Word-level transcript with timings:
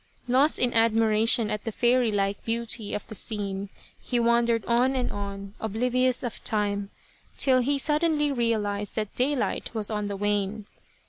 Lost 0.27 0.57
in 0.57 0.73
admiration 0.73 1.51
at 1.51 1.63
the 1.63 1.71
fairylike 1.71 2.43
beauty 2.43 2.95
of 2.95 3.05
the 3.05 3.13
scene, 3.13 3.69
he 4.01 4.19
wandered 4.19 4.65
on 4.65 4.95
and 4.95 5.11
on, 5.11 5.53
oblivious 5.59 6.23
of 6.23 6.43
time, 6.43 6.89
till 7.37 7.59
he 7.61 7.77
suddenly 7.77 8.31
realized 8.31 8.95
that 8.95 9.15
daylight 9.15 9.69
was 9.75 9.91
on 9.91 10.07
the 10.07 10.17
wane. 10.17 10.65